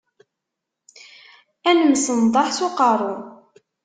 Ad 1.69 1.75
nemsenḍaḥ 1.79 2.47
s 2.57 2.59
uqerru. 2.67 3.15